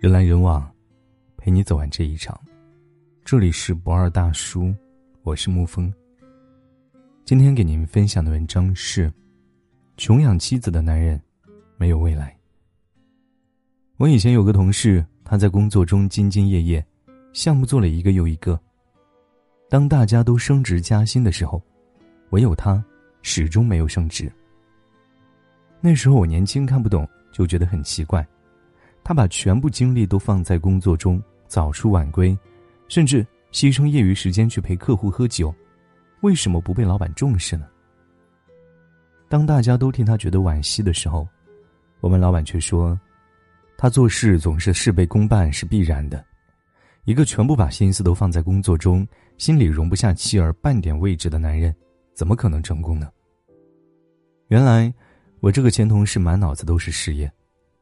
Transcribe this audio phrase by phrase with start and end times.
[0.00, 0.66] 人来人往，
[1.36, 2.40] 陪你走完这一场。
[3.22, 4.74] 这里是不二大叔，
[5.24, 5.92] 我是沐风。
[7.26, 9.12] 今天给您分享的文章是：
[9.98, 11.20] 穷养妻子的男人
[11.76, 12.34] 没有未来。
[13.98, 16.82] 我以前有个同事，他在工作中兢兢业业，
[17.34, 18.58] 项目做了一个又一个。
[19.68, 21.62] 当大家都升职加薪的时候，
[22.30, 22.82] 唯有他
[23.20, 24.32] 始终没有升职。
[25.78, 28.26] 那时候我年轻看不懂，就觉得很奇怪。
[29.10, 32.38] 他把全部精力都放在工作中，早出晚归，
[32.86, 35.52] 甚至牺牲业余时间去陪客户喝酒，
[36.20, 37.66] 为什么不被老板重视呢？
[39.28, 41.26] 当大家都替他觉得惋惜的时候，
[41.98, 42.96] 我们老板却说
[43.76, 46.24] ：“他做事总是事倍功半是必然的。
[47.02, 49.04] 一个全部把心思都放在工作中，
[49.38, 51.74] 心里容不下妻儿半点位置的男人，
[52.14, 53.10] 怎么可能成功呢？”
[54.46, 54.94] 原来，
[55.40, 57.28] 我这个前同事满脑子都是事业，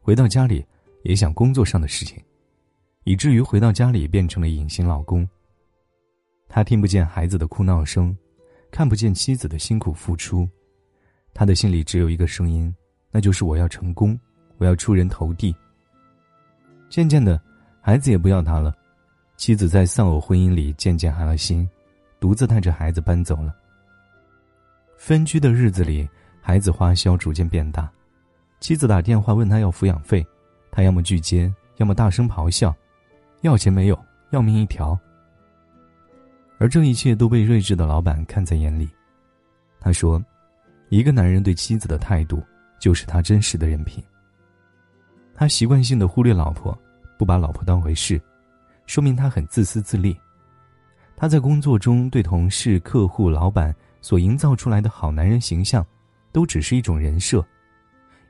[0.00, 0.64] 回到家里。
[1.02, 2.22] 也想工作上的事情，
[3.04, 5.28] 以至于回到家里变成了隐形老公。
[6.48, 8.16] 他听不见孩子的哭闹声，
[8.70, 10.48] 看不见妻子的辛苦付出，
[11.34, 12.74] 他的心里只有一个声音，
[13.10, 14.18] 那就是我要成功，
[14.56, 15.54] 我要出人头地。
[16.88, 17.40] 渐渐的，
[17.80, 18.74] 孩子也不要他了，
[19.36, 21.68] 妻子在丧偶婚姻里渐渐寒了心，
[22.18, 23.54] 独自带着孩子搬走了。
[24.96, 26.08] 分居的日子里，
[26.40, 27.92] 孩子花销逐渐变大，
[28.58, 30.26] 妻子打电话问他要抚养费。
[30.78, 32.72] 他要么拒接，要么大声咆哮，
[33.40, 34.96] 要钱没有，要命一条。
[36.56, 38.88] 而这一切都被睿智的老板看在眼里。
[39.80, 40.24] 他说
[40.88, 42.40] ：“一个男人对妻子的态度，
[42.78, 44.00] 就是他真实的人品。
[45.34, 46.78] 他习惯性的忽略老婆，
[47.18, 48.22] 不把老婆当回事，
[48.86, 50.16] 说明他很自私自利。
[51.16, 55.84] 他在工作中对同事、客户、老板所营造出来的好男人形象，
[56.30, 57.44] 都只是一种人设。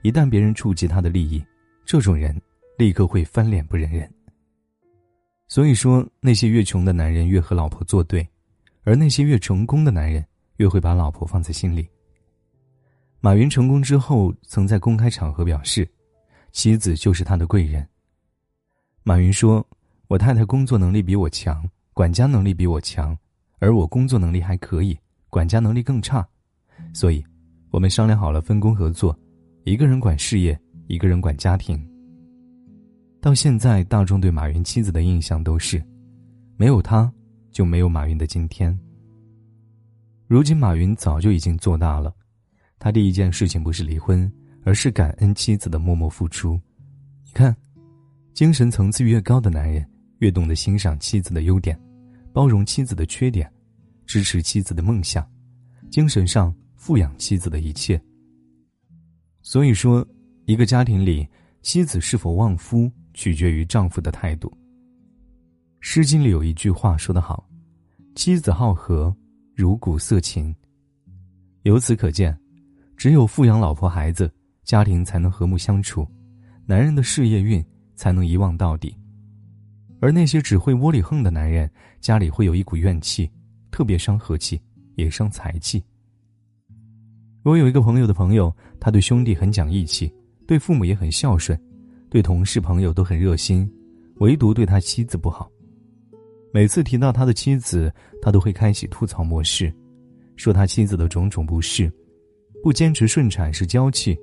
[0.00, 1.44] 一旦别人触及他的利益，
[1.88, 2.38] 这种人
[2.76, 4.06] 立刻会翻脸不认人。
[5.46, 8.28] 所以说，那些越穷的男人越和老婆作对，
[8.84, 10.22] 而那些越成功的男人
[10.58, 11.88] 越会把老婆放在心里。
[13.20, 15.88] 马云成功之后，曾在公开场合表示，
[16.52, 17.88] 妻子就是他的贵人。
[19.02, 19.66] 马云说
[20.08, 23.16] ：“我太太工作能力比我强，管家能力比我强，
[23.60, 24.94] 而我工作能力还可以，
[25.30, 26.28] 管家能力更差，
[26.92, 27.24] 所以，
[27.70, 29.18] 我们商量好了分工合作，
[29.64, 30.54] 一个人管事业。”
[30.88, 31.78] 一个人管家庭。
[33.20, 35.82] 到现在，大众对马云妻子的印象都是，
[36.56, 37.12] 没有他，
[37.50, 38.76] 就没有马云的今天。
[40.26, 42.14] 如今，马云早就已经做大了，
[42.78, 44.30] 他第一件事情不是离婚，
[44.64, 46.58] 而是感恩妻子的默默付出。
[47.22, 47.54] 你看，
[48.32, 49.86] 精神层次越高的男人，
[50.20, 51.78] 越懂得欣赏妻子的优点，
[52.32, 53.52] 包容妻子的缺点，
[54.06, 55.28] 支持妻子的梦想，
[55.90, 58.00] 精神上富养妻子的一切。
[59.42, 60.06] 所以说。
[60.48, 61.28] 一个家庭里，
[61.60, 64.48] 妻子是否旺夫，取决于丈夫的态度。
[65.78, 67.46] 《诗经》里有一句话说得好
[68.16, 69.14] ：“妻子好和，
[69.54, 70.54] 如鼓瑟琴。”
[71.64, 72.34] 由此可见，
[72.96, 74.32] 只有富养老婆孩子，
[74.64, 76.08] 家庭才能和睦相处，
[76.64, 77.62] 男人的事业运
[77.94, 78.96] 才能一旺到底。
[80.00, 81.70] 而那些只会窝里横的男人，
[82.00, 83.30] 家里会有一股怨气，
[83.70, 84.58] 特别伤和气，
[84.94, 85.84] 也伤财气。
[87.42, 90.10] 我有一个朋友的朋友，他对兄弟很讲义气。
[90.48, 91.60] 对父母也很孝顺，
[92.08, 93.70] 对同事朋友都很热心，
[94.16, 95.50] 唯独对他妻子不好。
[96.54, 97.92] 每次提到他的妻子，
[98.22, 99.70] 他都会开启吐槽模式，
[100.36, 101.92] 说他妻子的种种不是：
[102.62, 104.18] 不坚持顺产是娇气，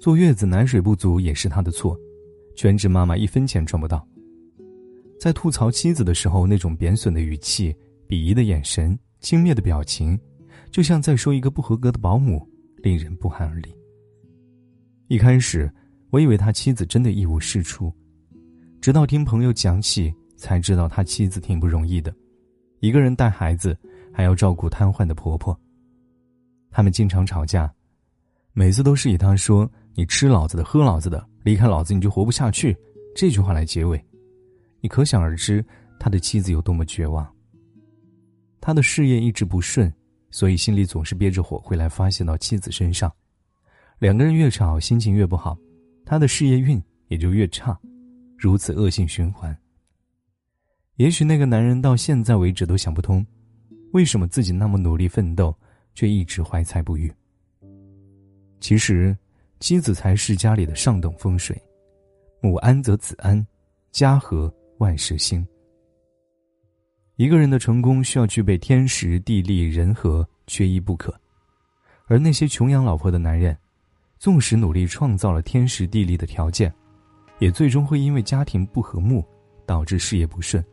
[0.00, 1.96] 坐月子奶水不足也是他的错，
[2.56, 4.04] 全职妈妈一分钱赚不到。
[5.16, 7.72] 在吐槽妻子的时候，那种贬损的语气、
[8.08, 10.18] 鄙夷的眼神、轻蔑的表情，
[10.72, 12.44] 就像在说一个不合格的保姆，
[12.78, 13.72] 令人不寒而栗。
[15.08, 15.70] 一开始，
[16.10, 17.90] 我以为他妻子真的一无是处，
[18.78, 22.14] 直到听朋友讲起，才知道他妻子挺不容易的，
[22.80, 23.74] 一个人带孩子，
[24.12, 25.58] 还要照顾瘫痪的婆婆。
[26.70, 27.72] 他们经常吵架，
[28.52, 32.76] 每次都是以他说“你吃老子的，喝老子的，离开老子你就活不下去”
[33.16, 33.98] 这句话来结尾。
[34.82, 35.64] 你可想而知，
[35.98, 37.26] 他的妻子有多么绝望。
[38.60, 39.90] 他的事业一直不顺，
[40.30, 43.10] 所以心里总是憋着火，会来发泄到妻子身上。
[43.98, 45.58] 两个人越吵，心情越不好，
[46.06, 47.76] 他的事业运也就越差，
[48.36, 49.56] 如此恶性循环。
[50.96, 53.26] 也许那个男人到现在为止都想不通，
[53.92, 55.52] 为什么自己那么努力奋斗，
[55.94, 57.12] 却一直怀才不遇。
[58.60, 59.16] 其实，
[59.58, 61.60] 妻子才是家里的上等风水，
[62.40, 63.44] 母安则子安，
[63.90, 65.44] 家和万事兴。
[67.16, 71.12] 一个人的成功需要具备天时地利人和，缺一不可。
[72.06, 73.56] 而那些穷养老婆的男人。
[74.18, 76.72] 纵使努力创造了天时地利的条件，
[77.38, 79.24] 也最终会因为家庭不和睦，
[79.64, 80.64] 导致事业不顺。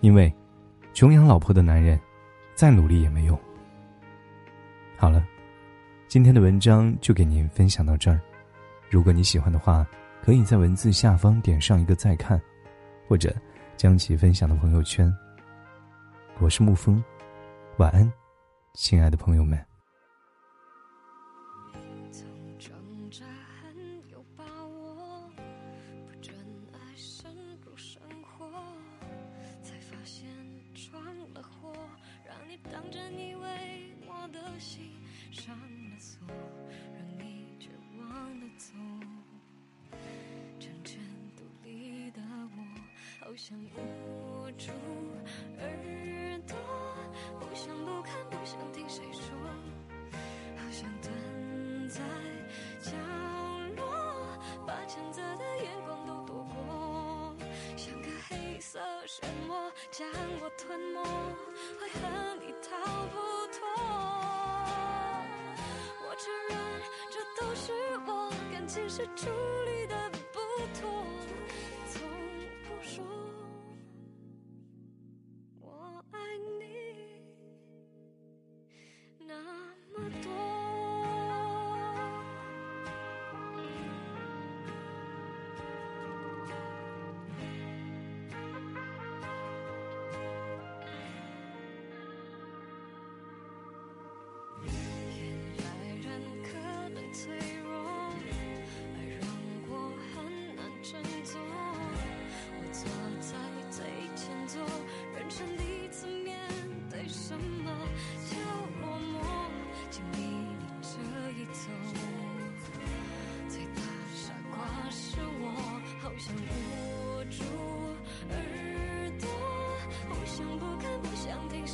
[0.00, 0.32] 因为，
[0.92, 1.98] 穷养老婆的男人，
[2.54, 3.38] 再努力也没用。
[4.96, 5.26] 好了，
[6.06, 8.20] 今天的文章就给您分享到这儿。
[8.90, 9.86] 如果你喜欢的话，
[10.22, 12.40] 可以在文字下方点上一个再看，
[13.08, 13.34] 或者
[13.76, 15.12] 将其分享到朋友圈。
[16.40, 17.02] 我是沐风，
[17.78, 18.12] 晚安，
[18.74, 19.67] 亲爱的朋友们。
[23.10, 23.24] 扎
[23.62, 23.74] 很
[24.10, 25.30] 有把握
[26.06, 26.34] 不准
[26.72, 27.34] 爱深
[27.64, 28.46] 入生活
[29.62, 30.28] 才发现
[30.74, 31.02] 闯
[31.32, 31.72] 了祸
[32.26, 34.90] 让你当真以为我的心
[35.32, 38.74] 上了锁让你绝望的走。
[40.60, 41.00] 成全
[41.34, 44.70] 独立的我好想捂住
[45.60, 46.56] 耳朵
[47.40, 49.22] 不想不看不想听谁说
[50.56, 52.02] 好想蹲在
[52.82, 52.92] 角
[53.76, 53.82] 落，
[54.66, 57.34] 把谴责的眼光都躲过，
[57.76, 60.08] 像个黑色漩涡将
[60.40, 61.02] 我吞没，
[61.80, 62.00] 为何
[62.40, 62.68] 你逃
[63.08, 63.16] 不
[63.52, 63.58] 脱。
[66.00, 66.56] 我承认，
[67.10, 67.72] 这都是
[68.06, 69.28] 我感情是处
[69.66, 70.38] 理的不
[70.80, 70.88] 妥。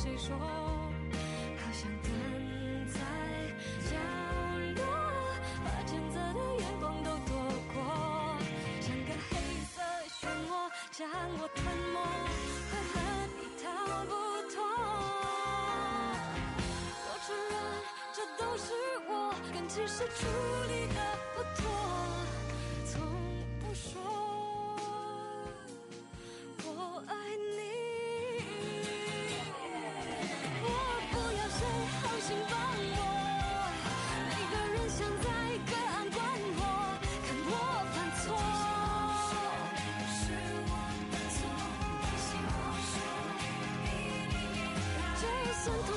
[0.05, 0.37] 谁说？
[0.37, 2.13] 好想蹲
[2.87, 2.99] 在
[3.89, 3.97] 角
[4.75, 4.85] 落，
[5.63, 7.33] 把谴责的眼光都躲
[7.73, 7.75] 过，
[8.79, 9.33] 像个黑
[9.65, 9.81] 色
[10.21, 11.97] 漩涡将我吞没，
[12.93, 12.95] 恨
[13.35, 13.65] 你逃
[14.05, 14.13] 不
[14.53, 14.55] 脱。
[17.01, 17.53] 我承认，
[18.13, 18.63] 这都是
[19.09, 20.27] 我感情失处
[20.69, 20.99] 理的。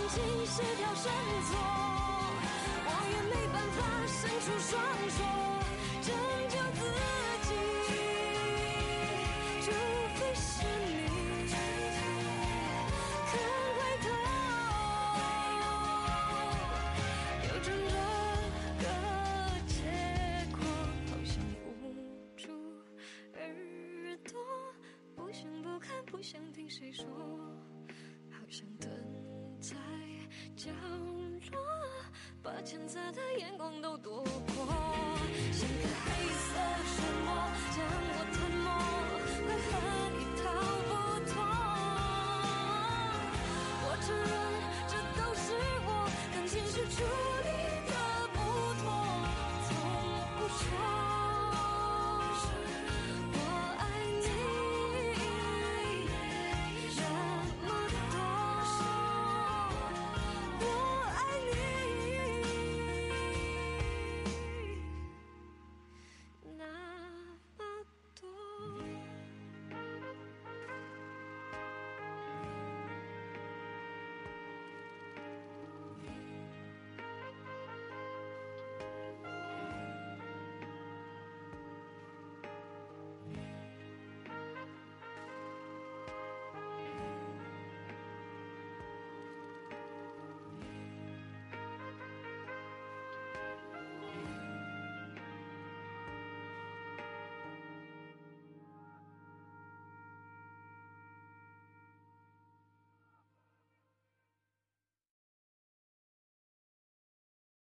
[0.09, 0.17] 情
[0.47, 1.05] 是条绳
[1.45, 1.53] 索。
[2.85, 4.71] 我也没办法伸出双
[5.11, 5.19] 手
[6.03, 6.09] 拯
[6.49, 6.81] 救自
[7.49, 7.51] 己，
[9.61, 9.67] 除
[10.17, 10.47] 非是
[10.87, 10.91] 你
[13.27, 13.31] 肯
[13.77, 14.07] 回头。
[17.45, 17.71] 有着这
[18.83, 18.85] 个
[19.67, 19.71] 结
[20.57, 20.59] 果，
[21.11, 21.69] 好想捂
[22.37, 22.43] 住
[23.35, 23.39] 耳
[24.25, 24.33] 朵，
[25.15, 27.05] 不想不看，不想听谁说，